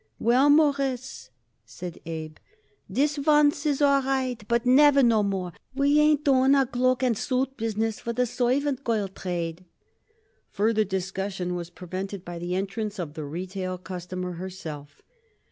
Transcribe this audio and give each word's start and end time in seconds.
"Well, 0.17 0.49
Mawruss," 0.49 1.29
said 1.63 1.99
Abe, 2.07 2.37
"this 2.89 3.19
once 3.19 3.67
is 3.67 3.83
all 3.83 4.01
right, 4.01 4.43
but 4.47 4.65
never 4.65 5.03
no 5.03 5.21
more. 5.21 5.51
We 5.75 5.99
ain't 5.99 6.25
doing 6.25 6.55
a 6.55 6.65
cloak 6.65 7.03
and 7.03 7.15
suit 7.15 7.55
business 7.55 7.99
for 7.99 8.11
the 8.11 8.25
servant 8.25 8.83
girl 8.83 9.07
trade." 9.07 9.63
Further 10.49 10.83
discussion 10.85 11.53
was 11.53 11.69
prevented 11.69 12.25
by 12.25 12.39
the 12.39 12.55
entrance 12.55 12.97
of 12.97 13.13
the 13.13 13.23
retail 13.25 13.77
customer 13.77 14.31
herself. 14.31 15.03